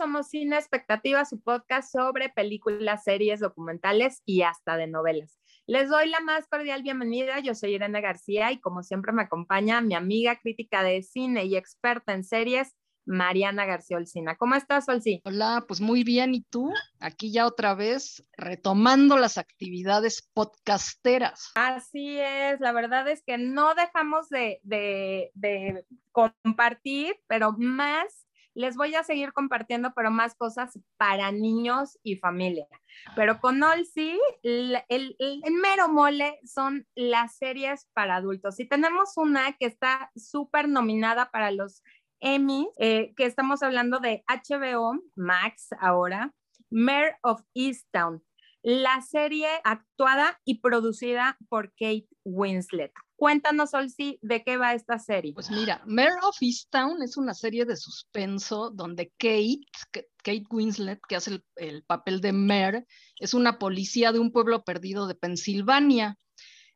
somos 0.00 0.28
Cine 0.28 0.56
Expectativa, 0.56 1.26
su 1.26 1.42
podcast 1.42 1.92
sobre 1.92 2.30
películas, 2.30 3.04
series, 3.04 3.38
documentales 3.38 4.22
y 4.24 4.40
hasta 4.40 4.78
de 4.78 4.86
novelas. 4.86 5.38
Les 5.66 5.90
doy 5.90 6.08
la 6.08 6.20
más 6.20 6.48
cordial 6.48 6.82
bienvenida. 6.82 7.38
Yo 7.40 7.54
soy 7.54 7.74
Irene 7.74 8.00
García 8.00 8.50
y 8.50 8.58
como 8.60 8.82
siempre 8.82 9.12
me 9.12 9.20
acompaña 9.20 9.82
mi 9.82 9.94
amiga 9.94 10.40
crítica 10.40 10.82
de 10.82 11.02
cine 11.02 11.44
y 11.44 11.54
experta 11.54 12.14
en 12.14 12.24
series, 12.24 12.74
Mariana 13.04 13.66
García 13.66 13.98
Olcina. 13.98 14.36
¿Cómo 14.36 14.54
estás, 14.54 14.88
Olci? 14.88 15.20
Hola, 15.26 15.66
pues 15.68 15.82
muy 15.82 16.02
bien. 16.02 16.34
¿Y 16.34 16.44
tú? 16.44 16.72
Aquí 16.98 17.30
ya 17.30 17.46
otra 17.46 17.74
vez 17.74 18.24
retomando 18.38 19.18
las 19.18 19.36
actividades 19.36 20.26
podcasteras. 20.32 21.52
Así 21.56 22.18
es, 22.18 22.58
la 22.60 22.72
verdad 22.72 23.06
es 23.06 23.22
que 23.22 23.36
no 23.36 23.74
dejamos 23.74 24.30
de, 24.30 24.60
de, 24.62 25.30
de 25.34 25.84
compartir, 26.10 27.16
pero 27.26 27.52
más 27.58 28.29
les 28.54 28.76
voy 28.76 28.94
a 28.94 29.04
seguir 29.04 29.32
compartiendo, 29.32 29.92
pero 29.94 30.10
más 30.10 30.34
cosas 30.34 30.78
para 30.96 31.32
niños 31.32 31.98
y 32.02 32.16
familia. 32.16 32.66
Pero 33.14 33.40
con 33.40 33.62
Olsi, 33.62 34.18
el, 34.42 34.78
el, 34.88 35.16
el, 35.18 35.40
mero 35.62 35.88
mole 35.88 36.38
son 36.44 36.86
las 36.94 37.36
series 37.36 37.88
para 37.92 38.16
adultos. 38.16 38.58
Y 38.60 38.68
tenemos 38.68 39.16
una 39.16 39.52
que 39.52 39.66
está 39.66 40.10
súper 40.16 40.68
nominada 40.68 41.30
para 41.30 41.50
los 41.50 41.82
Emmy, 42.20 42.68
eh, 42.78 43.14
que 43.16 43.24
estamos 43.24 43.62
hablando 43.62 43.98
de 43.98 44.24
HBO 44.28 44.98
Max 45.16 45.68
ahora, 45.80 46.34
Mayor 46.70 47.14
of 47.22 47.40
Easttown, 47.54 48.22
la 48.62 49.00
serie 49.00 49.48
actuada 49.64 50.38
y 50.44 50.60
producida 50.60 51.38
por 51.48 51.70
Kate 51.70 52.08
Winslet. 52.24 52.92
Cuéntanos, 53.20 53.74
Olsi, 53.74 54.18
de 54.22 54.42
qué 54.42 54.56
va 54.56 54.72
esta 54.72 54.98
serie. 54.98 55.34
Pues 55.34 55.50
mira, 55.50 55.82
Mayor 55.84 56.20
of 56.22 56.38
Easttown 56.40 57.02
es 57.02 57.18
una 57.18 57.34
serie 57.34 57.66
de 57.66 57.76
suspenso 57.76 58.70
donde 58.70 59.12
Kate, 59.18 59.60
Kate 59.92 60.44
Winslet, 60.48 60.98
que 61.06 61.16
hace 61.16 61.32
el, 61.32 61.44
el 61.56 61.82
papel 61.84 62.22
de 62.22 62.32
Mare, 62.32 62.86
es 63.18 63.34
una 63.34 63.58
policía 63.58 64.12
de 64.12 64.20
un 64.20 64.32
pueblo 64.32 64.64
perdido 64.64 65.06
de 65.06 65.16
Pensilvania 65.16 66.16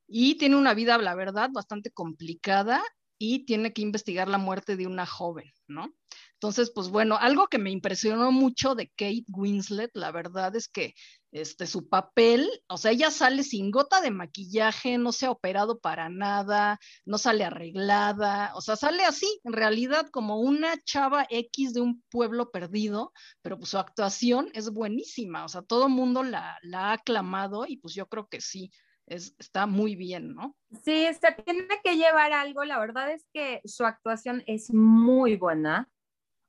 y 0.07 0.35
tiene 0.35 0.57
una 0.57 0.75
vida, 0.75 0.99
la 0.99 1.15
verdad, 1.15 1.49
bastante 1.51 1.91
complicada 1.91 2.83
y 3.17 3.47
tiene 3.47 3.73
que 3.73 3.81
investigar 3.81 4.29
la 4.29 4.37
muerte 4.37 4.77
de 4.77 4.87
una 4.87 5.07
joven, 5.07 5.51
¿no? 5.67 5.95
Entonces, 6.35 6.71
pues 6.75 6.91
bueno, 6.91 7.17
algo 7.17 7.47
que 7.47 7.59
me 7.59 7.71
impresionó 7.71 8.31
mucho 8.33 8.75
de 8.75 8.89
Kate 8.89 9.25
Winslet, 9.29 9.93
la 9.95 10.13
verdad 10.13 10.55
es 10.57 10.69
que 10.69 10.93
este, 11.35 11.67
su 11.67 11.89
papel, 11.89 12.49
o 12.69 12.79
sea, 12.79 12.93
ella 12.93 13.11
sale 13.11 13.43
sin 13.43 13.73
gota 13.73 14.01
de 14.01 14.13
maquillaje, 14.13 14.99
no 14.99 15.11
se 15.11 15.27
ha 15.27 15.33
operado 15.33 15.81
para 15.81 16.09
nada, 16.09 16.79
no 17.05 17.19
sale 17.19 17.45
arreglada, 17.45 18.53
o 18.55 18.61
sea, 18.61 18.77
sale 18.77 19.05
así, 19.05 19.27
en 19.43 19.53
realidad 19.53 20.09
como 20.11 20.39
una 20.39 20.81
chava 20.85 21.27
X 21.29 21.75
de 21.75 21.81
un 21.81 22.05
pueblo 22.09 22.53
perdido, 22.53 23.13
pero 23.43 23.59
pues 23.59 23.71
su 23.71 23.79
actuación 23.79 24.49
es 24.55 24.71
buenísima, 24.71 25.45
o 25.45 25.49
sea, 25.49 25.63
todo 25.63 25.89
mundo 25.89 26.23
la, 26.23 26.57
la 26.63 26.91
ha 26.91 26.93
aclamado 26.93 27.67
y 27.67 27.79
pues 27.79 27.95
yo 27.95 28.07
creo 28.07 28.29
que 28.29 28.41
sí, 28.41 28.71
es, 29.07 29.35
está 29.41 29.67
muy 29.67 29.97
bien, 29.97 30.35
¿no? 30.35 30.57
Sí, 30.85 31.07
se 31.21 31.33
tiene 31.45 31.67
que 31.83 31.97
llevar 31.97 32.33
algo. 32.33 32.65
La 32.65 32.79
verdad 32.79 33.11
es 33.11 33.27
que 33.33 33.61
su 33.65 33.85
actuación 33.85 34.43
es 34.47 34.73
muy 34.73 35.37
buena, 35.37 35.91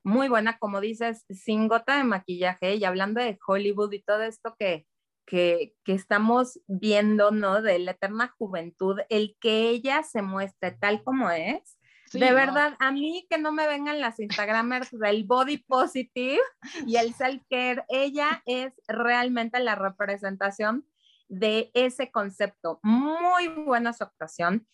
muy 0.05 0.29
buena, 0.29 0.59
como 0.59 0.79
dices, 0.81 1.25
sin 1.29 1.67
gota 1.67 1.97
de 1.97 2.03
maquillaje 2.03 2.75
y 2.75 2.85
hablando 2.85 3.19
de 3.19 3.39
Hollywood 3.45 3.91
y 3.91 4.03
todo 4.03 4.21
esto 4.21 4.55
que, 4.57 4.85
que, 5.25 5.73
que 5.83 5.93
estamos 5.93 6.61
viendo, 6.67 7.31
¿no? 7.31 7.61
De 7.63 7.79
la 7.79 7.91
eterna 7.91 8.33
juventud, 8.37 8.99
el 9.09 9.35
que 9.41 9.69
ella 9.69 10.03
se 10.03 10.21
muestre 10.21 10.71
tal 10.71 11.03
como 11.03 11.31
es. 11.31 11.77
Sí, 12.05 12.19
de 12.19 12.31
verdad, 12.33 12.77
no. 12.79 12.87
a 12.87 12.91
mí 12.91 13.25
que 13.31 13.39
no 13.39 13.51
me 13.51 13.67
vengan 13.67 13.99
las 13.99 14.19
Instagramers 14.19 14.91
del 14.91 15.23
body 15.23 15.57
positive 15.57 16.41
y 16.85 16.97
el 16.97 17.15
self 17.15 17.41
care, 17.49 17.83
ella 17.89 18.43
es 18.45 18.73
realmente 18.87 19.59
la 19.59 19.73
representación 19.73 20.85
de 21.27 21.71
ese 21.73 22.11
concepto. 22.11 22.79
Muy 22.83 23.47
buena 23.47 23.91
su 23.91 24.03
actuación. 24.03 24.67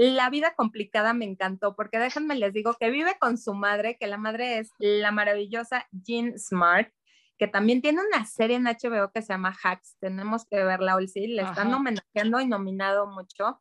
La 0.00 0.30
vida 0.30 0.54
complicada 0.54 1.12
me 1.12 1.24
encantó 1.24 1.74
porque 1.74 1.98
déjenme 1.98 2.36
les 2.36 2.52
digo 2.52 2.74
que 2.78 2.88
vive 2.88 3.18
con 3.18 3.36
su 3.36 3.52
madre, 3.52 3.96
que 3.98 4.06
la 4.06 4.16
madre 4.16 4.58
es 4.58 4.70
la 4.78 5.10
maravillosa 5.10 5.88
Jean 5.90 6.38
Smart, 6.38 6.92
que 7.36 7.48
también 7.48 7.82
tiene 7.82 8.02
una 8.06 8.24
serie 8.24 8.54
en 8.54 8.66
HBO 8.66 9.10
que 9.10 9.22
se 9.22 9.32
llama 9.32 9.56
Hacks. 9.60 9.96
Tenemos 9.98 10.44
que 10.46 10.62
verla, 10.62 10.94
Olsi, 10.94 11.26
le 11.26 11.42
están 11.42 11.66
Ajá. 11.66 11.76
homenajeando 11.78 12.40
y 12.40 12.46
nominado 12.46 13.08
mucho. 13.08 13.60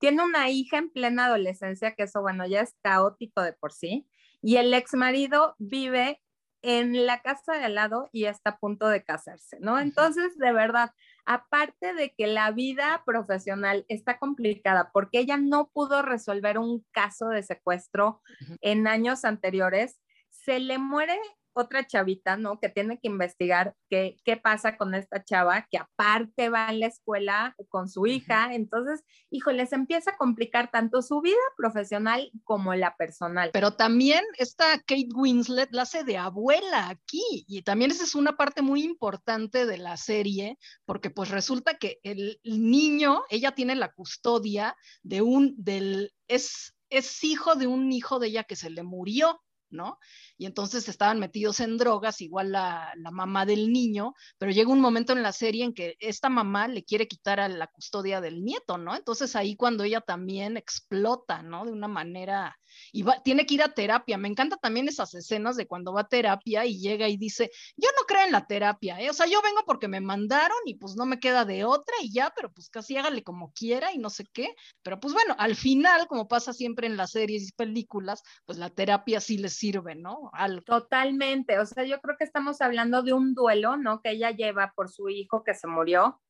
Tiene 0.00 0.24
una 0.24 0.50
hija 0.50 0.78
en 0.78 0.90
plena 0.90 1.26
adolescencia, 1.26 1.94
que 1.94 2.02
eso, 2.02 2.20
bueno, 2.20 2.44
ya 2.48 2.62
es 2.62 2.74
caótico 2.82 3.42
de 3.42 3.52
por 3.52 3.72
sí. 3.72 4.08
Y 4.42 4.56
el 4.56 4.74
ex 4.74 4.92
marido 4.94 5.54
vive 5.58 6.20
en 6.62 7.06
la 7.06 7.20
casa 7.20 7.52
de 7.52 7.64
al 7.64 7.76
lado 7.76 8.08
y 8.10 8.24
está 8.24 8.50
a 8.50 8.58
punto 8.58 8.88
de 8.88 9.04
casarse, 9.04 9.58
¿no? 9.60 9.78
Entonces, 9.78 10.36
de 10.36 10.52
verdad, 10.52 10.90
aparte 11.26 11.92
de 11.92 12.14
que 12.16 12.26
la 12.28 12.52
vida 12.52 13.02
profesional 13.04 13.84
está 13.88 14.18
complicada 14.18 14.90
porque 14.92 15.18
ella 15.18 15.36
no 15.36 15.68
pudo 15.72 16.02
resolver 16.02 16.58
un 16.58 16.86
caso 16.92 17.28
de 17.28 17.42
secuestro 17.42 18.22
en 18.60 18.86
años 18.86 19.24
anteriores, 19.24 20.00
se 20.30 20.60
le 20.60 20.78
muere 20.78 21.18
otra 21.56 21.86
chavita, 21.86 22.36
¿no? 22.36 22.60
Que 22.60 22.68
tiene 22.68 22.98
que 22.98 23.08
investigar 23.08 23.74
qué, 23.88 24.16
qué 24.24 24.36
pasa 24.36 24.76
con 24.76 24.94
esta 24.94 25.24
chava, 25.24 25.66
que 25.70 25.78
aparte 25.78 26.48
va 26.48 26.68
a 26.68 26.72
la 26.72 26.86
escuela 26.86 27.54
con 27.68 27.88
su 27.88 28.06
hija. 28.06 28.54
Entonces, 28.54 29.02
híjole, 29.30 29.66
se 29.66 29.74
empieza 29.74 30.12
a 30.12 30.16
complicar 30.16 30.70
tanto 30.70 31.02
su 31.02 31.20
vida 31.20 31.36
profesional 31.56 32.30
como 32.44 32.74
la 32.74 32.94
personal. 32.96 33.50
Pero 33.52 33.72
también 33.72 34.22
esta 34.38 34.78
Kate 34.80 35.08
Winslet 35.14 35.70
la 35.72 35.82
hace 35.82 36.04
de 36.04 36.18
abuela 36.18 36.88
aquí. 36.88 37.44
Y 37.48 37.62
también 37.62 37.90
esa 37.90 38.04
es 38.04 38.14
una 38.14 38.36
parte 38.36 38.62
muy 38.62 38.82
importante 38.82 39.66
de 39.66 39.78
la 39.78 39.96
serie, 39.96 40.58
porque 40.84 41.10
pues 41.10 41.30
resulta 41.30 41.78
que 41.78 42.00
el 42.02 42.38
niño, 42.44 43.22
ella 43.30 43.52
tiene 43.52 43.74
la 43.74 43.92
custodia 43.92 44.76
de 45.02 45.22
un, 45.22 45.54
del, 45.56 46.12
es, 46.28 46.74
es 46.90 47.24
hijo 47.24 47.54
de 47.54 47.66
un 47.66 47.90
hijo 47.92 48.18
de 48.18 48.28
ella 48.28 48.44
que 48.44 48.56
se 48.56 48.70
le 48.70 48.82
murió. 48.82 49.40
¿No? 49.70 49.98
Y 50.38 50.46
entonces 50.46 50.88
estaban 50.88 51.18
metidos 51.18 51.60
en 51.60 51.76
drogas, 51.76 52.20
igual 52.20 52.52
la, 52.52 52.92
la, 52.96 53.10
mamá 53.10 53.46
del 53.46 53.72
niño, 53.72 54.14
pero 54.38 54.52
llega 54.52 54.70
un 54.70 54.80
momento 54.80 55.12
en 55.12 55.22
la 55.22 55.32
serie 55.32 55.64
en 55.64 55.74
que 55.74 55.96
esta 56.00 56.28
mamá 56.28 56.68
le 56.68 56.84
quiere 56.84 57.08
quitar 57.08 57.40
a 57.40 57.48
la 57.48 57.66
custodia 57.66 58.20
del 58.20 58.44
nieto, 58.44 58.78
¿no? 58.78 58.94
Entonces 58.94 59.36
ahí 59.36 59.56
cuando 59.56 59.84
ella 59.84 60.00
también 60.00 60.56
explota, 60.56 61.42
¿no? 61.42 61.64
De 61.64 61.72
una 61.72 61.88
manera, 61.88 62.56
y 62.92 63.02
va, 63.02 63.22
tiene 63.22 63.46
que 63.46 63.54
ir 63.54 63.62
a 63.62 63.74
terapia. 63.74 64.18
Me 64.18 64.28
encanta 64.28 64.56
también 64.56 64.88
esas 64.88 65.14
escenas 65.14 65.56
de 65.56 65.66
cuando 65.66 65.92
va 65.92 66.02
a 66.02 66.08
terapia 66.08 66.64
y 66.64 66.78
llega 66.78 67.08
y 67.08 67.16
dice, 67.16 67.50
yo 67.76 67.88
no 67.98 68.06
creo 68.06 68.24
en 68.24 68.32
la 68.32 68.46
terapia, 68.46 69.00
¿eh? 69.00 69.10
O 69.10 69.12
sea, 69.12 69.26
yo 69.26 69.42
vengo 69.42 69.62
porque 69.66 69.88
me 69.88 70.00
mandaron 70.00 70.56
y 70.64 70.74
pues 70.74 70.96
no 70.96 71.06
me 71.06 71.20
queda 71.20 71.44
de 71.44 71.64
otra 71.64 71.94
y 72.02 72.12
ya, 72.12 72.32
pero 72.34 72.52
pues 72.52 72.68
casi 72.68 72.96
hágale 72.96 73.22
como 73.22 73.52
quiera 73.52 73.92
y 73.92 73.98
no 73.98 74.10
sé 74.10 74.26
qué. 74.32 74.54
Pero 74.82 75.00
pues 75.00 75.14
bueno, 75.14 75.34
al 75.38 75.56
final, 75.56 76.06
como 76.06 76.28
pasa 76.28 76.52
siempre 76.52 76.86
en 76.86 76.96
las 76.96 77.12
series 77.12 77.48
y 77.48 77.52
películas, 77.52 78.22
pues 78.44 78.58
la 78.58 78.70
terapia 78.70 79.20
sí 79.20 79.38
les 79.38 79.54
sirve, 79.54 79.94
¿no? 79.94 80.30
Algo. 80.32 80.62
Totalmente, 80.62 81.58
o 81.58 81.66
sea, 81.66 81.84
yo 81.84 82.00
creo 82.00 82.16
que 82.18 82.24
estamos 82.24 82.60
hablando 82.60 83.02
de 83.02 83.12
un 83.12 83.34
duelo, 83.34 83.76
¿no? 83.76 84.00
Que 84.00 84.10
ella 84.10 84.30
lleva 84.30 84.72
por 84.74 84.90
su 84.90 85.08
hijo 85.08 85.42
que 85.42 85.54
se 85.54 85.66
murió 85.66 86.20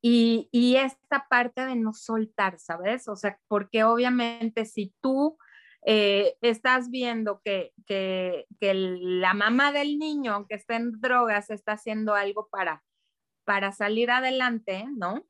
y, 0.00 0.48
y 0.52 0.76
esta 0.76 1.26
parte 1.28 1.64
de 1.66 1.76
no 1.76 1.92
soltar, 1.92 2.58
¿sabes? 2.58 3.08
O 3.08 3.16
sea, 3.16 3.38
porque 3.48 3.84
obviamente 3.84 4.64
si 4.64 4.94
tú 5.00 5.36
eh, 5.90 6.36
estás 6.42 6.90
viendo 6.90 7.40
que, 7.42 7.72
que, 7.86 8.44
que, 8.60 8.74
la 8.74 9.32
mamá 9.32 9.72
del 9.72 9.98
niño, 9.98 10.34
aunque 10.34 10.56
esté 10.56 10.74
en 10.74 11.00
drogas, 11.00 11.48
está 11.48 11.72
haciendo 11.72 12.14
algo 12.14 12.46
para, 12.50 12.84
para 13.44 13.72
salir 13.72 14.10
adelante, 14.10 14.84
¿no? 14.98 15.24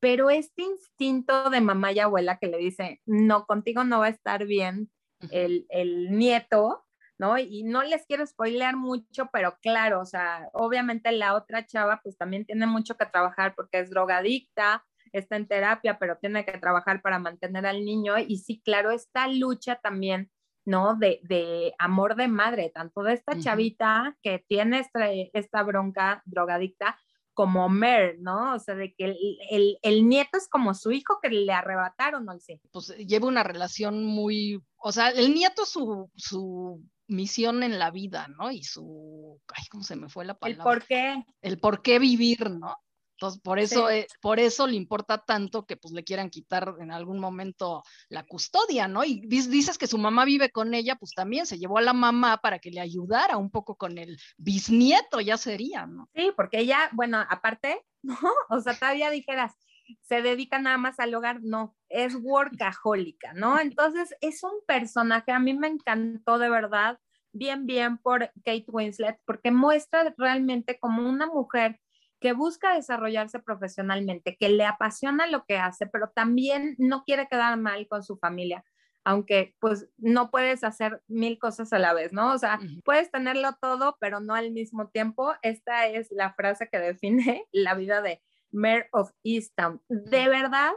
Pero 0.00 0.28
este 0.28 0.62
instinto 0.62 1.48
de 1.48 1.60
mamá 1.60 1.92
y 1.92 2.00
abuela 2.00 2.38
que 2.38 2.48
le 2.48 2.58
dice, 2.58 3.00
no, 3.06 3.46
contigo 3.46 3.84
no 3.84 4.00
va 4.00 4.06
a 4.06 4.08
estar 4.08 4.46
bien 4.46 4.90
el, 5.30 5.66
el 5.68 6.10
nieto, 6.10 6.84
¿no? 7.16 7.38
Y 7.38 7.62
no 7.62 7.84
les 7.84 8.04
quiero 8.04 8.26
spoilear 8.26 8.76
mucho, 8.76 9.30
pero 9.32 9.58
claro, 9.62 10.00
o 10.00 10.06
sea, 10.06 10.48
obviamente 10.54 11.12
la 11.12 11.34
otra 11.36 11.66
chava 11.66 12.00
pues 12.02 12.16
también 12.16 12.44
tiene 12.44 12.66
mucho 12.66 12.96
que 12.96 13.06
trabajar 13.06 13.54
porque 13.54 13.78
es 13.78 13.90
drogadicta, 13.90 14.84
está 15.18 15.36
en 15.36 15.48
terapia, 15.48 15.98
pero 15.98 16.16
tiene 16.18 16.44
que 16.44 16.58
trabajar 16.58 17.02
para 17.02 17.18
mantener 17.18 17.66
al 17.66 17.84
niño. 17.84 18.14
Y 18.18 18.38
sí, 18.38 18.60
claro, 18.64 18.90
esta 18.90 19.26
lucha 19.28 19.76
también, 19.76 20.30
¿no? 20.64 20.96
De, 20.96 21.20
de 21.24 21.74
amor 21.78 22.16
de 22.16 22.28
madre, 22.28 22.70
tanto 22.74 23.02
de 23.02 23.14
esta 23.14 23.32
uh 23.32 23.36
-huh. 23.36 23.42
chavita 23.42 24.16
que 24.22 24.44
tiene 24.46 24.78
esta, 24.80 25.10
esta 25.10 25.62
bronca 25.62 26.22
drogadicta, 26.24 26.96
como 27.34 27.68
Mer, 27.68 28.16
¿no? 28.20 28.54
O 28.54 28.58
sea, 28.58 28.74
de 28.74 28.92
que 28.94 29.04
el, 29.06 29.16
el, 29.50 29.78
el, 29.82 30.08
nieto 30.08 30.36
es 30.36 30.48
como 30.48 30.74
su 30.74 30.92
hijo 30.92 31.20
que 31.22 31.30
le 31.30 31.52
arrebataron, 31.52 32.24
¿no? 32.24 32.38
Sí. 32.38 32.60
Pues 32.70 32.94
lleva 32.98 33.28
una 33.28 33.42
relación 33.42 34.04
muy, 34.04 34.62
o 34.76 34.92
sea, 34.92 35.08
el 35.08 35.32
nieto 35.32 35.64
su, 35.64 36.10
su 36.16 36.82
misión 37.06 37.62
en 37.62 37.78
la 37.78 37.90
vida, 37.90 38.28
¿no? 38.28 38.50
Y 38.50 38.62
su, 38.62 39.40
ay, 39.54 39.64
¿cómo 39.70 39.84
se 39.84 39.96
me 39.96 40.08
fue 40.08 40.24
la 40.24 40.34
palabra? 40.34 40.62
El 40.62 40.78
por 40.78 40.86
qué. 40.86 41.24
El 41.40 41.58
por 41.58 41.82
qué 41.82 41.98
vivir, 41.98 42.50
¿no? 42.50 42.76
Entonces, 43.20 43.42
por 43.42 43.58
eso, 43.58 43.90
eh, 43.90 44.06
por 44.22 44.40
eso 44.40 44.66
le 44.66 44.76
importa 44.76 45.18
tanto 45.18 45.66
que 45.66 45.76
pues 45.76 45.92
le 45.92 46.04
quieran 46.04 46.30
quitar 46.30 46.76
en 46.80 46.90
algún 46.90 47.20
momento 47.20 47.82
la 48.08 48.24
custodia, 48.24 48.88
¿no? 48.88 49.04
Y 49.04 49.20
dices 49.26 49.76
que 49.76 49.86
su 49.86 49.98
mamá 49.98 50.24
vive 50.24 50.48
con 50.48 50.72
ella, 50.72 50.96
pues 50.96 51.12
también 51.12 51.44
se 51.44 51.58
llevó 51.58 51.76
a 51.76 51.82
la 51.82 51.92
mamá 51.92 52.38
para 52.38 52.60
que 52.60 52.70
le 52.70 52.80
ayudara 52.80 53.36
un 53.36 53.50
poco 53.50 53.76
con 53.76 53.98
el 53.98 54.18
bisnieto, 54.38 55.20
ya 55.20 55.36
sería, 55.36 55.86
¿no? 55.86 56.08
Sí, 56.14 56.32
porque 56.34 56.60
ella, 56.60 56.88
bueno, 56.92 57.18
aparte, 57.28 57.84
¿no? 58.02 58.16
O 58.48 58.58
sea, 58.62 58.72
todavía 58.78 59.10
dijeras, 59.10 59.52
se 60.00 60.22
dedica 60.22 60.58
nada 60.58 60.78
más 60.78 60.98
al 60.98 61.14
hogar, 61.14 61.42
no, 61.42 61.76
es 61.90 62.16
workahólica, 62.22 63.34
¿no? 63.34 63.60
Entonces, 63.60 64.14
es 64.22 64.42
un 64.44 64.64
personaje, 64.66 65.30
a 65.30 65.38
mí 65.40 65.52
me 65.52 65.68
encantó 65.68 66.38
de 66.38 66.48
verdad, 66.48 66.98
bien, 67.32 67.66
bien 67.66 67.98
por 67.98 68.32
Kate 68.46 68.64
Winslet, 68.68 69.20
porque 69.26 69.50
muestra 69.50 70.14
realmente 70.16 70.78
como 70.78 71.06
una 71.06 71.26
mujer 71.26 71.78
que 72.20 72.32
busca 72.34 72.74
desarrollarse 72.74 73.38
profesionalmente, 73.38 74.36
que 74.36 74.50
le 74.50 74.64
apasiona 74.64 75.26
lo 75.26 75.44
que 75.44 75.56
hace, 75.56 75.86
pero 75.86 76.10
también 76.10 76.76
no 76.78 77.04
quiere 77.04 77.26
quedar 77.28 77.56
mal 77.56 77.88
con 77.88 78.02
su 78.02 78.18
familia, 78.18 78.64
aunque 79.04 79.56
pues 79.58 79.88
no 79.96 80.30
puedes 80.30 80.62
hacer 80.62 81.02
mil 81.08 81.38
cosas 81.38 81.72
a 81.72 81.78
la 81.78 81.94
vez, 81.94 82.12
¿no? 82.12 82.32
O 82.32 82.38
sea, 82.38 82.60
puedes 82.84 83.10
tenerlo 83.10 83.56
todo, 83.60 83.96
pero 84.00 84.20
no 84.20 84.34
al 84.34 84.52
mismo 84.52 84.88
tiempo. 84.88 85.32
Esta 85.42 85.86
es 85.86 86.08
la 86.10 86.34
frase 86.34 86.68
que 86.70 86.78
define 86.78 87.46
la 87.52 87.74
vida 87.74 88.02
de 88.02 88.22
Mayor 88.52 88.86
of 88.92 89.10
Easttown. 89.24 89.80
De 89.88 90.28
verdad, 90.28 90.72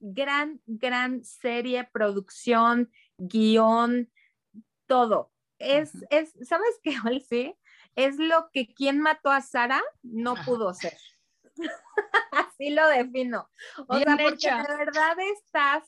gran, 0.00 0.62
gran 0.66 1.24
serie, 1.24 1.88
producción, 1.92 2.90
guion, 3.18 4.10
todo. 4.86 5.30
Es, 5.58 5.92
es, 6.10 6.34
¿sabes 6.42 6.80
qué, 6.82 6.92
sí? 7.28 7.54
Es 7.96 8.18
lo 8.18 8.50
que 8.52 8.72
quien 8.72 9.00
mató 9.00 9.30
a 9.30 9.40
Sara 9.40 9.82
no 10.02 10.34
pudo 10.44 10.72
ser. 10.74 10.96
Así 12.30 12.70
lo 12.70 12.86
defino. 12.88 13.48
O 13.88 13.98
sea, 13.98 14.16
porque 14.16 14.50
de 14.50 14.76
verdad 14.76 15.16
estás 15.34 15.84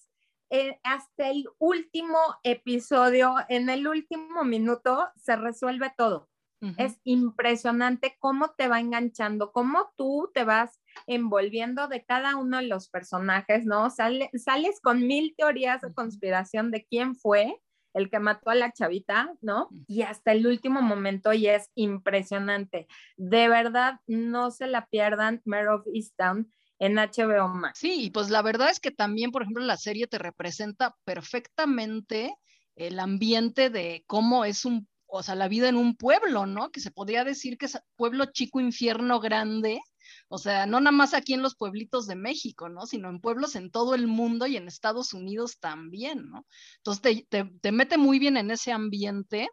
eh, 0.51 0.81
hasta 0.83 1.29
el 1.29 1.47
último 1.59 2.19
episodio, 2.43 3.35
en 3.49 3.69
el 3.69 3.87
último 3.87 4.45
minuto 4.45 5.09
se 5.17 5.37
resuelve 5.37 5.93
todo. 5.97 6.29
Es 6.77 6.99
impresionante 7.05 8.17
cómo 8.19 8.51
te 8.51 8.67
va 8.67 8.81
enganchando, 8.81 9.53
cómo 9.53 9.93
tú 9.97 10.29
te 10.35 10.43
vas 10.43 10.81
envolviendo 11.07 11.87
de 11.87 12.05
cada 12.05 12.35
uno 12.35 12.57
de 12.57 12.65
los 12.65 12.89
personajes, 12.89 13.65
¿no? 13.65 13.91
sales 13.91 14.81
con 14.83 15.07
mil 15.07 15.37
teorías 15.37 15.83
de 15.83 15.95
conspiración 15.95 16.73
de 16.73 16.85
quién 16.85 17.15
fue 17.15 17.61
el 17.99 18.11
que 18.11 18.19
mató 18.19 18.51
a 18.51 18.55
la 18.55 18.73
chavita, 18.73 19.33
¿no? 19.41 19.69
Y 19.87 20.03
hasta 20.03 20.33
el 20.33 20.47
último 20.47 20.81
momento 20.83 21.33
y 21.33 21.47
es 21.47 21.71
impresionante. 21.75 22.87
De 23.17 23.49
verdad, 23.49 24.01
no 24.07 24.51
se 24.51 24.67
la 24.67 24.87
pierdan, 24.87 25.43
Mare 25.45 25.69
of 25.69 25.87
Easttown 25.93 26.51
en 26.79 26.97
HBO 26.97 27.49
Max. 27.49 27.81
Sí, 27.81 28.05
y 28.05 28.11
pues 28.11 28.31
la 28.31 28.43
verdad 28.43 28.71
es 28.71 28.81
que 28.81 28.91
también, 28.91 29.31
por 29.31 29.43
ejemplo, 29.43 29.65
la 29.65 29.77
serie 29.77 30.07
te 30.07 30.19
representa 30.19 30.97
perfectamente 31.05 32.35
el 32.77 33.01
ambiente 33.01 33.71
de 33.71 34.05
cómo 34.07 34.45
es 34.45 34.65
un, 34.65 34.89
o 35.07 35.23
sea, 35.23 35.35
la 35.35 35.49
vida 35.49 35.69
en 35.69 35.77
un 35.77 35.97
pueblo, 35.97 36.47
¿no? 36.47 36.71
Que 36.71 36.81
se 36.81 36.93
podría 36.93 37.25
decir 37.25 37.59
que 37.59 37.67
es 37.67 37.79
pueblo 37.97 38.27
chico, 38.27 38.61
infierno 38.61 39.21
grande, 39.21 39.81
o 40.29 40.39
sea, 40.39 40.67
no 40.67 40.81
nada 40.81 40.97
más 40.97 41.15
aquí 41.15 41.35
en 41.35 41.43
los 41.43 41.57
pueblitos 41.57 42.07
de 42.07 42.17
México, 42.17 42.69
¿no? 42.69 42.87
Sino 42.87 43.09
en 43.09 43.21
pueblos 43.21 43.57
en 43.57 43.71
todo 43.71 43.95
el 43.95 44.07
mundo 44.07 44.47
y 44.47 44.57
en 44.57 44.69
Estados 44.69 45.13
Unidos 45.13 45.59
también, 45.59 46.29
¿no? 46.31 46.47
Entonces 46.79 47.27
te, 47.29 47.73
mete 47.73 47.99
muy 47.99 48.19
bien 48.19 48.37
en 48.37 48.51
ese 48.51 48.73
ambiente. 48.73 49.49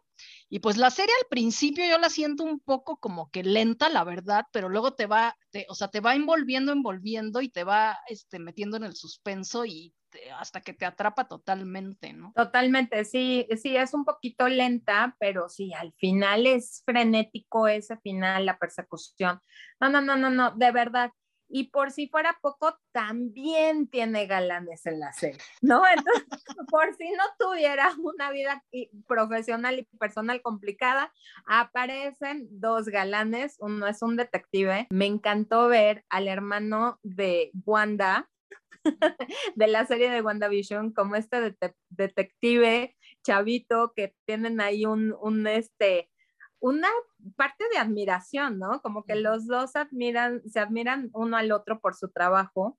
Y 0.48 0.60
pues 0.60 0.76
la 0.76 0.90
serie 0.90 1.12
al 1.22 1.28
principio 1.28 1.84
yo 1.86 1.98
la 1.98 2.08
siento 2.08 2.44
un 2.44 2.60
poco 2.60 2.96
como 2.98 3.30
que 3.30 3.42
lenta, 3.42 3.88
la 3.88 4.04
verdad, 4.04 4.44
pero 4.52 4.68
luego 4.68 4.94
te 4.94 5.06
va, 5.06 5.36
o 5.68 5.74
sea, 5.74 5.88
te 5.88 6.00
va 6.00 6.14
envolviendo, 6.14 6.72
envolviendo 6.72 7.40
y 7.42 7.48
te 7.48 7.64
va 7.64 7.98
este, 8.08 8.38
metiendo 8.38 8.76
en 8.76 8.84
el 8.84 8.96
suspenso 8.96 9.66
y 9.66 9.92
hasta 10.38 10.60
que 10.60 10.72
te 10.72 10.84
atrapa 10.84 11.28
totalmente, 11.28 12.12
¿no? 12.12 12.32
Totalmente, 12.34 13.04
sí, 13.04 13.46
sí, 13.60 13.76
es 13.76 13.94
un 13.94 14.04
poquito 14.04 14.48
lenta, 14.48 15.16
pero 15.18 15.48
sí, 15.48 15.72
al 15.74 15.92
final 15.94 16.46
es 16.46 16.82
frenético 16.84 17.68
ese 17.68 17.96
final, 17.98 18.46
la 18.46 18.58
persecución. 18.58 19.40
No, 19.80 19.88
no, 19.88 20.00
no, 20.00 20.16
no, 20.16 20.30
no, 20.30 20.52
de 20.52 20.72
verdad. 20.72 21.10
Y 21.48 21.70
por 21.70 21.92
si 21.92 22.08
fuera 22.08 22.36
poco, 22.42 22.76
también 22.92 23.88
tiene 23.88 24.26
galanes 24.26 24.84
en 24.86 24.98
la 24.98 25.12
serie, 25.12 25.40
¿no? 25.60 25.82
Entonces, 25.86 26.26
por 26.70 26.94
si 26.96 27.10
no 27.10 27.24
tuviera 27.38 27.92
una 28.02 28.30
vida 28.30 28.64
profesional 29.06 29.78
y 29.78 29.84
personal 29.98 30.42
complicada, 30.42 31.12
aparecen 31.46 32.48
dos 32.50 32.86
galanes, 32.86 33.56
uno 33.60 33.86
es 33.86 34.02
un 34.02 34.16
detective. 34.16 34.88
Me 34.90 35.06
encantó 35.06 35.68
ver 35.68 36.04
al 36.08 36.26
hermano 36.26 36.98
de 37.02 37.52
Wanda, 37.64 38.28
de 39.54 39.66
la 39.66 39.86
serie 39.86 40.10
de 40.10 40.22
WandaVision, 40.22 40.92
como 40.92 41.16
este 41.16 41.56
detective 41.90 42.96
chavito 43.22 43.92
que 43.94 44.14
tienen 44.24 44.60
ahí 44.60 44.86
un, 44.86 45.14
un, 45.20 45.46
este, 45.46 46.10
una 46.60 46.88
parte 47.36 47.64
de 47.72 47.78
admiración, 47.78 48.58
¿no? 48.58 48.80
Como 48.82 49.04
que 49.04 49.16
los 49.16 49.46
dos 49.46 49.76
admiran, 49.76 50.42
se 50.48 50.60
admiran 50.60 51.10
uno 51.12 51.36
al 51.36 51.52
otro 51.52 51.80
por 51.80 51.94
su 51.94 52.08
trabajo. 52.08 52.78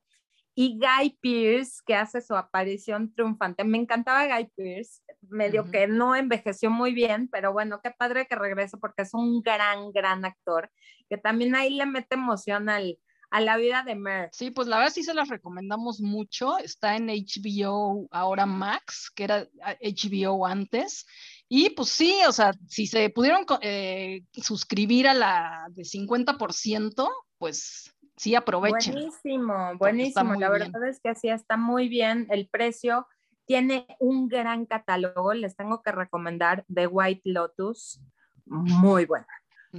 Y 0.55 0.79
Guy 0.79 1.17
Pierce, 1.21 1.81
que 1.85 1.93
hace 1.93 2.19
su 2.19 2.35
aparición 2.35 3.13
triunfante. 3.13 3.63
Me 3.63 3.77
encantaba 3.77 4.25
Guy 4.25 4.51
Pierce, 4.55 5.03
medio 5.21 5.69
que 5.69 5.87
no 5.87 6.15
envejeció 6.15 6.71
muy 6.71 6.93
bien, 6.93 7.29
pero 7.31 7.53
bueno, 7.53 7.79
qué 7.83 7.91
padre 7.91 8.25
que 8.25 8.35
regrese 8.35 8.77
porque 8.77 9.03
es 9.03 9.13
un 9.13 9.41
gran, 9.41 9.91
gran 9.91 10.25
actor, 10.25 10.71
que 11.09 11.17
también 11.17 11.55
ahí 11.55 11.75
le 11.75 11.85
mete 11.85 12.15
emoción 12.15 12.69
al, 12.69 12.97
a 13.29 13.41
la 13.41 13.57
vida 13.57 13.83
de 13.83 13.95
Mer. 13.95 14.29
Sí, 14.31 14.51
pues 14.51 14.67
la 14.67 14.77
verdad 14.77 14.93
sí 14.93 15.03
se 15.03 15.13
las 15.13 15.29
recomendamos 15.29 15.99
mucho. 15.99 16.57
Está 16.57 16.95
en 16.95 17.07
HBO 17.07 18.07
ahora 18.11 18.45
Max, 18.45 19.11
que 19.13 19.25
era 19.25 19.47
HBO 19.81 20.45
ah, 20.45 20.51
antes. 20.51 21.05
Y 21.49 21.69
pues 21.71 21.89
sí, 21.89 22.19
o 22.27 22.31
sea, 22.31 22.53
si 22.67 22.87
se 22.87 23.09
pudieron 23.09 23.45
eh, 23.61 24.23
suscribir 24.33 25.07
a 25.07 25.13
la 25.13 25.67
de 25.69 25.83
50%, 25.83 27.09
pues 27.37 27.93
sí 28.17 28.35
aprovechen. 28.35 28.93
Buenísimo, 28.93 29.77
buenísimo. 29.77 30.35
La 30.35 30.49
verdad 30.49 30.87
es 30.87 30.99
que 30.99 31.09
así 31.09 31.29
está 31.29 31.57
muy 31.57 31.87
bien 31.87 32.27
el 32.29 32.47
precio. 32.49 33.07
Tiene 33.45 33.87
un 33.99 34.27
gran 34.27 34.65
catálogo. 34.65 35.33
Les 35.33 35.55
tengo 35.55 35.81
que 35.81 35.91
recomendar 35.91 36.65
The 36.73 36.87
White 36.87 37.21
Lotus. 37.25 38.01
Muy 38.45 39.05
buena. 39.05 39.27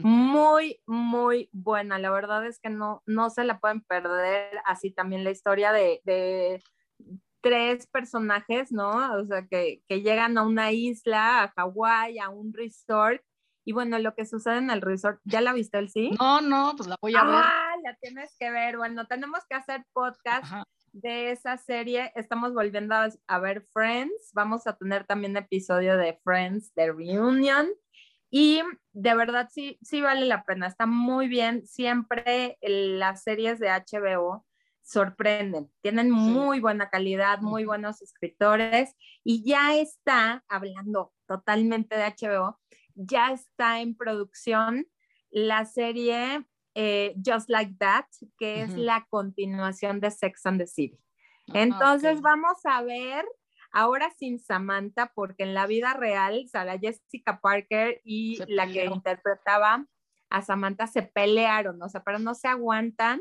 Muy, 0.02 0.80
muy 0.86 1.48
buena. 1.52 1.98
La 1.98 2.10
verdad 2.10 2.46
es 2.46 2.58
que 2.60 2.70
no, 2.70 3.02
no 3.06 3.30
se 3.30 3.44
la 3.44 3.58
pueden 3.60 3.82
perder. 3.82 4.60
Así 4.64 4.90
también 4.90 5.24
la 5.24 5.30
historia 5.30 5.72
de, 5.72 6.62
tres 7.40 7.86
personajes, 7.86 8.72
¿no? 8.72 9.14
O 9.14 9.24
sea, 9.26 9.46
que, 9.46 9.82
llegan 9.88 10.38
a 10.38 10.42
una 10.42 10.72
isla, 10.72 11.44
a 11.44 11.48
Hawái, 11.56 12.18
a 12.18 12.28
un 12.28 12.52
resort. 12.52 13.22
Y 13.64 13.72
bueno, 13.72 13.98
lo 13.98 14.14
que 14.14 14.24
sucede 14.24 14.58
en 14.58 14.70
el 14.70 14.80
resort, 14.80 15.20
¿ya 15.24 15.40
la 15.40 15.52
viste 15.52 15.78
el 15.78 15.90
sí? 15.90 16.10
No, 16.18 16.40
no, 16.40 16.72
pues 16.76 16.88
la 16.88 16.96
voy 17.00 17.14
a 17.14 17.24
ver. 17.24 17.34
Ah, 17.34 17.74
la 17.84 17.94
tienes 18.00 18.34
que 18.38 18.50
ver. 18.50 18.78
Bueno, 18.78 19.06
tenemos 19.06 19.40
que 19.48 19.56
hacer 19.56 19.84
podcast 19.92 20.46
de 20.92 21.30
esa 21.30 21.56
serie. 21.58 22.10
Estamos 22.14 22.54
volviendo 22.54 22.94
a, 22.94 23.08
a, 23.26 23.38
ver 23.38 23.66
Friends. 23.72 24.30
Vamos 24.32 24.66
a 24.66 24.76
tener 24.76 25.04
también 25.04 25.36
episodio 25.36 25.96
de 25.96 26.18
Friends, 26.24 26.74
de 26.74 26.92
Reunion. 26.92 27.68
Y 28.30 28.62
de 28.92 29.14
verdad 29.14 29.48
sí, 29.50 29.78
sí 29.82 30.00
vale 30.00 30.26
la 30.26 30.44
pena, 30.44 30.66
está 30.66 30.86
muy 30.86 31.28
bien. 31.28 31.66
Siempre 31.66 32.58
las 32.60 33.22
series 33.22 33.58
de 33.58 33.68
HBO 33.70 34.44
sorprenden, 34.82 35.70
tienen 35.82 36.10
muy 36.10 36.60
buena 36.60 36.88
calidad, 36.88 37.40
muy 37.40 37.66
buenos 37.66 38.00
escritores 38.00 38.96
y 39.22 39.44
ya 39.44 39.76
está, 39.76 40.42
hablando 40.48 41.12
totalmente 41.26 41.94
de 41.94 42.04
HBO, 42.04 42.58
ya 42.94 43.32
está 43.32 43.80
en 43.80 43.94
producción 43.94 44.86
la 45.30 45.66
serie 45.66 46.46
eh, 46.74 47.14
Just 47.24 47.50
Like 47.50 47.74
That, 47.78 48.06
que 48.38 48.62
es 48.62 48.74
la 48.76 49.06
continuación 49.10 50.00
de 50.00 50.10
Sex 50.10 50.46
and 50.46 50.60
the 50.60 50.66
City. 50.66 50.98
Ah, 51.48 51.62
Entonces 51.62 52.22
vamos 52.22 52.56
a 52.64 52.82
ver 52.82 53.26
ahora 53.72 54.10
sin 54.18 54.38
Samantha, 54.38 55.12
porque 55.14 55.42
en 55.42 55.54
la 55.54 55.66
vida 55.66 55.94
real, 55.94 56.46
Sara 56.48 56.78
Jessica 56.78 57.40
Parker 57.40 58.00
y 58.04 58.38
la 58.48 58.66
que 58.66 58.84
interpretaba 58.84 59.86
a 60.30 60.42
Samantha 60.42 60.86
se 60.86 61.02
pelearon, 61.02 61.82
o 61.82 61.88
sea, 61.88 62.02
pero 62.02 62.18
no 62.18 62.34
se 62.34 62.48
aguantan. 62.48 63.20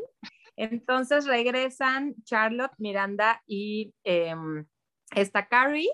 Entonces 0.55 1.25
regresan 1.25 2.15
Charlotte, 2.23 2.73
Miranda 2.77 3.43
y 3.45 3.93
em, 4.03 4.65
esta 5.15 5.47
Carrie 5.47 5.91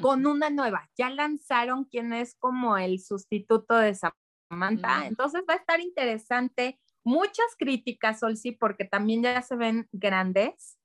con 0.00 0.26
una 0.26 0.50
nueva. 0.50 0.88
Ya 0.96 1.10
lanzaron 1.10 1.84
quién 1.84 2.12
es 2.12 2.34
como 2.36 2.78
el 2.78 3.00
sustituto 3.00 3.76
de 3.76 3.94
Samantha. 3.94 5.06
Entonces 5.06 5.42
va 5.48 5.54
a 5.54 5.58
estar 5.58 5.80
interesante. 5.80 6.78
Muchas 7.04 7.56
críticas, 7.58 8.20
Sol, 8.20 8.36
sí, 8.36 8.52
porque 8.52 8.84
también 8.84 9.22
ya 9.22 9.42
se 9.42 9.56
ven 9.56 9.88
grandes 9.92 10.78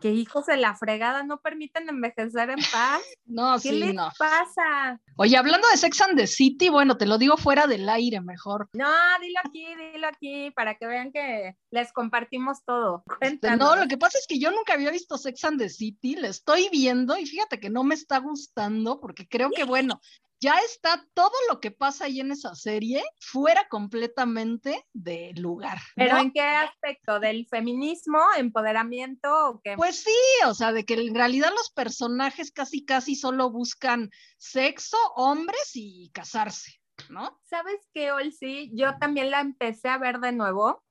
que 0.00 0.10
hijos 0.10 0.46
de 0.46 0.56
la 0.56 0.74
fregada 0.74 1.22
no 1.22 1.40
permiten 1.40 1.88
envejecer 1.88 2.50
en 2.50 2.58
paz. 2.72 3.00
No, 3.26 3.54
¿Qué 3.56 3.70
sí, 3.70 3.78
les 3.78 3.94
no. 3.94 4.10
pasa? 4.18 5.00
Oye, 5.16 5.36
hablando 5.36 5.68
de 5.68 5.76
Sex 5.76 6.00
and 6.00 6.16
the 6.16 6.26
City, 6.26 6.68
bueno, 6.68 6.96
te 6.96 7.06
lo 7.06 7.18
digo 7.18 7.36
fuera 7.36 7.66
del 7.66 7.88
aire 7.88 8.20
mejor. 8.20 8.68
No, 8.72 8.88
dilo 9.20 9.40
aquí, 9.44 9.66
dilo 9.92 10.06
aquí, 10.06 10.50
para 10.52 10.76
que 10.76 10.86
vean 10.86 11.12
que 11.12 11.56
les 11.70 11.92
compartimos 11.92 12.64
todo. 12.64 13.02
Este, 13.06 13.18
Cuéntanos. 13.18 13.58
no, 13.58 13.76
lo 13.76 13.88
que 13.88 13.98
pasa 13.98 14.18
es 14.18 14.26
que 14.26 14.38
yo 14.38 14.50
nunca 14.50 14.74
había 14.74 14.90
visto 14.90 15.18
Sex 15.18 15.44
and 15.44 15.58
the 15.58 15.68
City, 15.68 16.16
la 16.16 16.28
estoy 16.28 16.68
viendo 16.70 17.16
y 17.18 17.26
fíjate 17.26 17.60
que 17.60 17.70
no 17.70 17.84
me 17.84 17.94
está 17.94 18.18
gustando 18.18 19.00
porque 19.00 19.28
creo 19.28 19.50
que, 19.50 19.64
bueno, 19.64 20.00
ya 20.40 20.54
está 20.58 21.04
todo 21.14 21.32
lo 21.50 21.60
que 21.60 21.70
pasa 21.70 22.04
ahí 22.04 22.20
en 22.20 22.32
esa 22.32 22.54
serie 22.54 23.02
fuera 23.20 23.68
completamente 23.68 24.86
de 24.92 25.32
lugar. 25.36 25.78
¿no? 25.96 26.04
¿Pero 26.04 26.18
en 26.18 26.32
qué 26.32 26.42
aspecto? 26.42 27.20
¿Del 27.20 27.46
feminismo, 27.46 28.20
empoderamiento 28.36 29.28
o 29.48 29.60
qué? 29.62 29.74
Pues 29.76 30.02
sí, 30.02 30.46
o 30.46 30.54
sea, 30.54 30.72
de 30.72 30.84
que 30.84 30.94
en 30.94 31.14
realidad 31.14 31.50
los 31.50 31.70
personajes 31.70 32.52
casi 32.52 32.84
casi 32.84 33.16
solo 33.16 33.50
buscan 33.50 34.10
sexo, 34.36 34.96
hombres 35.16 35.70
y 35.74 36.10
casarse, 36.12 36.80
¿no? 37.10 37.40
¿Sabes 37.44 37.88
qué, 37.92 38.12
Olsi? 38.12 38.70
Yo 38.74 38.96
también 38.98 39.30
la 39.30 39.40
empecé 39.40 39.88
a 39.88 39.98
ver 39.98 40.20
de 40.20 40.32
nuevo 40.32 40.84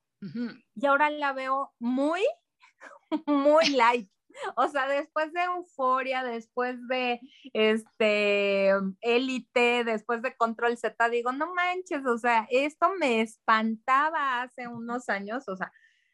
y 0.74 0.86
ahora 0.86 1.10
la 1.10 1.32
veo 1.32 1.72
muy, 1.78 2.20
muy 3.26 3.68
light. 3.68 4.10
O 4.56 4.68
sea, 4.68 4.88
después 4.88 5.32
de 5.32 5.42
Euforia, 5.42 6.22
después 6.22 6.76
de 6.88 7.20
este 7.52 8.70
Élite, 9.00 9.84
después 9.84 10.22
de 10.22 10.36
Control 10.36 10.76
Z, 10.76 11.08
digo, 11.08 11.32
no 11.32 11.54
manches, 11.54 12.04
o 12.06 12.18
sea, 12.18 12.46
esto 12.50 12.90
me 12.98 13.20
espantaba 13.20 14.42
hace 14.42 14.68
unos 14.68 15.08
años, 15.08 15.48
o 15.48 15.56
sea, 15.56 15.72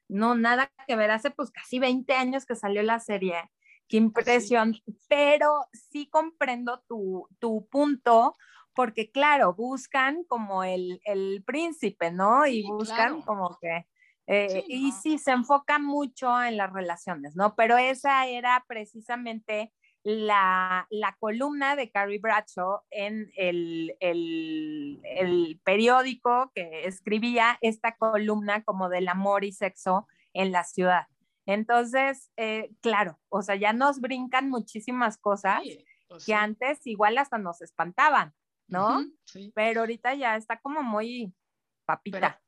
no, 0.09 0.35
nada 0.35 0.71
que 0.87 0.97
ver, 0.97 1.11
hace 1.11 1.31
pues 1.31 1.51
casi 1.51 1.79
20 1.79 2.13
años 2.15 2.45
que 2.45 2.57
salió 2.57 2.83
la 2.83 3.01
serie, 3.01 3.51
qué 3.89 3.97
impresión, 3.97 4.77
pero 5.09 5.67
sí 5.73 6.09
comprendo 6.09 6.83
tu, 6.89 7.29
tu 7.39 7.67
punto, 7.69 8.35
porque 8.75 9.11
claro, 9.11 9.55
buscan 9.55 10.25
como 10.25 10.65
el, 10.65 11.01
el 11.05 11.43
príncipe, 11.47 12.11
¿no? 12.11 12.47
Y 12.47 12.65
buscan 12.67 13.21
claro. 13.21 13.25
como 13.25 13.59
que 13.61 13.87
eh, 14.27 14.49
Sí, 14.49 14.65
y 14.69 14.91
no. 14.91 14.93
sí, 14.93 15.19
se 15.19 15.33
enfoca 15.33 15.79
mucho 15.79 16.43
en 16.43 16.57
las 16.57 16.73
relaciones, 16.73 17.37
¿no? 17.37 17.55
Pero 17.57 17.77
esa 17.79 18.27
era 18.27 18.65
precisamente 18.69 19.73
la, 20.03 20.87
la 20.91 21.17
columna 21.19 21.77
de 21.77 21.91
Carrie 21.91 22.19
Bradshaw 22.19 22.81
en 22.91 23.31
el, 23.37 23.97
el, 24.01 25.01
el 25.05 25.61
periódico 25.65 26.53
que 26.55 26.87
escribía 26.87 27.59
esta 27.63 27.97
columna 27.97 28.63
como 28.65 28.89
del 28.91 29.09
amor 29.09 29.45
y 29.45 29.53
sexo 29.53 30.07
en 30.35 30.53
la 30.53 30.65
ciudad. 30.65 31.07
Entonces, 31.47 32.31
eh, 32.37 32.71
claro, 32.81 33.19
o 33.29 33.43
sea, 33.43 33.55
ya 33.57 33.73
nos 33.73 34.01
brincan 34.01 34.49
muchísimas 34.51 35.19
cosas 35.19 35.63
Sí, 35.63 35.85
pues 36.09 36.25
que 36.25 36.33
sí. 36.33 36.33
antes 36.33 36.87
igual 36.87 37.17
hasta 37.19 37.39
nos 37.39 37.61
espantaban, 37.63 38.35
¿no? 38.69 39.05
Pero 39.55 39.81
ahorita 39.81 40.15
ya 40.15 40.37
está 40.37 40.59
como 40.61 40.83
muy 40.83 41.35
papita. 41.87 42.21
Pero 42.21 42.44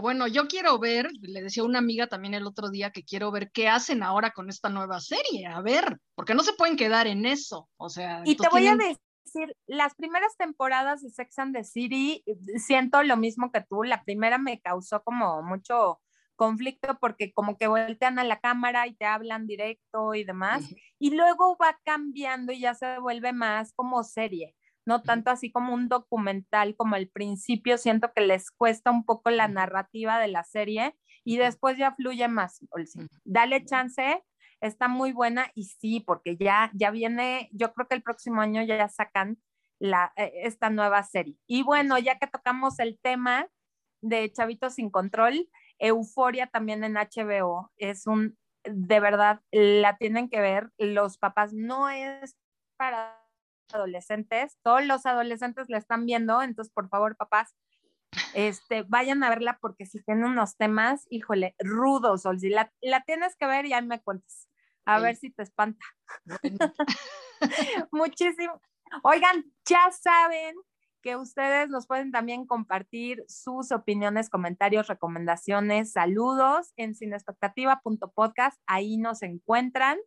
bueno, 0.00 0.26
yo 0.26 0.46
quiero 0.46 0.78
ver, 0.78 1.10
le 1.20 1.42
decía 1.42 1.64
una 1.64 1.78
amiga 1.78 2.06
también 2.06 2.34
el 2.34 2.46
otro 2.46 2.70
día 2.70 2.90
que 2.90 3.04
quiero 3.04 3.30
ver 3.30 3.50
qué 3.52 3.68
hacen 3.68 4.02
ahora 4.02 4.30
con 4.30 4.48
esta 4.48 4.68
nueva 4.68 5.00
serie, 5.00 5.46
a 5.46 5.60
ver, 5.60 5.98
porque 6.14 6.34
no 6.34 6.42
se 6.42 6.52
pueden 6.54 6.76
quedar 6.76 7.06
en 7.06 7.26
eso, 7.26 7.68
o 7.76 7.88
sea, 7.88 8.22
Y 8.24 8.36
te 8.36 8.48
voy 8.48 8.66
a 8.66 8.76
decir, 8.76 9.56
las 9.66 9.94
primeras 9.94 10.36
temporadas 10.36 11.02
de 11.02 11.10
Sex 11.10 11.38
and 11.38 11.54
the 11.54 11.64
City, 11.64 12.22
eh, 12.26 12.36
siento 12.58 13.02
lo 13.02 13.16
mismo 13.16 13.50
que 13.52 13.62
tú. 13.62 13.82
La 13.84 14.02
primera 14.02 14.38
me 14.38 14.60
causó 14.60 15.02
como 15.02 15.42
mucho 15.42 16.00
conflicto 16.36 16.96
porque 16.98 17.32
como 17.32 17.58
que 17.58 17.66
voltean 17.66 18.18
a 18.18 18.24
la 18.24 18.40
cámara 18.40 18.86
y 18.86 18.94
te 18.94 19.04
hablan 19.04 19.46
directo 19.46 20.14
y 20.14 20.24
demás. 20.24 20.64
Y 20.98 21.10
luego 21.10 21.56
va 21.62 21.78
cambiando 21.84 22.52
y 22.52 22.60
ya 22.60 22.74
se 22.74 22.98
vuelve 22.98 23.32
más 23.32 23.72
como 23.74 24.02
serie, 24.04 24.54
no 24.86 25.02
tanto 25.02 25.30
así 25.30 25.50
como 25.50 25.74
un 25.74 25.88
documental 25.88 26.74
como 26.76 26.96
al 26.96 27.08
principio. 27.08 27.78
Siento 27.78 28.12
que 28.14 28.22
les 28.22 28.50
cuesta 28.50 28.90
un 28.90 29.04
poco 29.04 29.30
la 29.30 29.48
narrativa 29.48 30.18
de 30.18 30.28
la 30.28 30.44
serie 30.44 30.96
y 31.24 31.36
después 31.36 31.76
ya 31.78 31.94
fluye 31.94 32.28
más. 32.28 32.60
Dale 33.24 33.64
chance, 33.64 34.22
está 34.60 34.88
muy 34.88 35.12
buena 35.12 35.50
y 35.54 35.64
sí, 35.64 36.00
porque 36.00 36.36
ya, 36.36 36.70
ya 36.74 36.90
viene, 36.90 37.48
yo 37.52 37.72
creo 37.72 37.88
que 37.88 37.94
el 37.94 38.02
próximo 38.02 38.40
año 38.40 38.62
ya 38.62 38.88
sacan 38.88 39.38
la, 39.78 40.12
eh, 40.16 40.32
esta 40.42 40.70
nueva 40.70 41.02
serie. 41.02 41.36
Y 41.46 41.62
bueno, 41.62 41.98
ya 41.98 42.18
que 42.18 42.26
tocamos 42.26 42.78
el 42.78 42.98
tema 43.00 43.48
de 44.02 44.30
Chavitos 44.32 44.74
sin 44.74 44.90
Control, 44.90 45.48
Euforia 45.78 46.46
también 46.46 46.84
en 46.84 46.94
HBO 46.94 47.70
es 47.76 48.06
un, 48.06 48.36
de 48.64 49.00
verdad, 49.00 49.40
la 49.50 49.96
tienen 49.96 50.28
que 50.28 50.40
ver 50.40 50.70
los 50.78 51.18
papás, 51.18 51.52
no 51.52 51.88
es 51.88 52.36
para 52.76 53.18
adolescentes, 53.74 54.58
todos 54.62 54.84
los 54.84 55.06
adolescentes 55.06 55.68
la 55.68 55.78
están 55.78 56.06
viendo, 56.06 56.42
entonces 56.42 56.72
por 56.72 56.88
favor 56.88 57.16
papás, 57.16 57.54
este, 58.34 58.82
vayan 58.82 59.22
a 59.22 59.30
verla 59.30 59.58
porque 59.60 59.86
si 59.86 60.02
tiene 60.02 60.26
unos 60.26 60.56
temas, 60.56 61.06
híjole, 61.10 61.54
rudos, 61.58 62.26
Olsi, 62.26 62.48
la, 62.48 62.72
la 62.80 63.02
tienes 63.02 63.36
que 63.36 63.46
ver 63.46 63.66
y 63.66 63.72
ahí 63.72 63.84
me 63.86 64.00
cuentas, 64.00 64.48
a 64.84 64.96
Ok. 64.98 65.02
ver 65.02 65.16
si 65.16 65.30
te 65.30 65.42
espanta. 65.42 65.84
Bueno, 66.24 66.58
Muchísimo. 67.92 68.60
Oigan, 69.02 69.44
ya 69.64 69.90
saben 69.92 70.56
que 71.02 71.16
ustedes 71.16 71.68
nos 71.70 71.86
pueden 71.86 72.12
también 72.12 72.46
compartir 72.46 73.24
sus 73.26 73.72
opiniones, 73.72 74.28
comentarios, 74.28 74.86
recomendaciones, 74.88 75.92
saludos 75.92 76.72
en 76.76 76.94
sinexpectativa.podcast. 76.94 78.60
Ahí 78.66 78.98
nos 78.98 79.22
encuentran. 79.22 79.98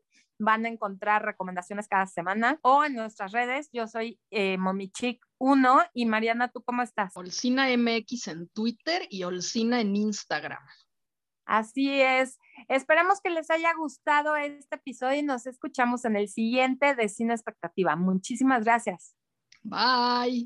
Van 0.44 0.66
a 0.66 0.70
encontrar 0.70 1.24
recomendaciones 1.24 1.88
cada 1.88 2.06
semana 2.06 2.60
o 2.64 2.84
en 2.84 2.96
nuestras 2.96 3.32
redes. 3.32 3.70
Yo 3.72 3.88
soy 3.88 4.20
eh, 4.30 4.58
Momichic1 4.58 5.90
y 5.94 6.06
Mariana, 6.06 6.50
¿tú 6.50 6.62
cómo 6.64 6.82
estás? 6.82 7.16
Olcina 7.16 7.68
MX 7.78 8.28
en 8.28 8.50
Twitter 8.50 9.08
y 9.10 9.24
Olcina 9.24 9.80
en 9.80 9.96
Instagram. 9.96 10.62
Así 11.46 12.02
es. 12.02 12.40
Esperemos 12.68 13.20
que 13.22 13.30
les 13.30 13.50
haya 13.50 13.74
gustado 13.74 14.36
este 14.36 14.76
episodio 14.76 15.20
y 15.20 15.24
nos 15.24 15.46
escuchamos 15.46 16.06
en 16.06 16.16
el 16.16 16.28
siguiente 16.28 16.96
de 16.96 17.10
Cine 17.10 17.34
Expectativa. 17.34 17.96
Muchísimas 17.96 18.64
gracias. 18.64 19.16
Bye. 19.64 20.42